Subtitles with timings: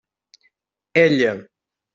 [1.03, 1.33] Ella!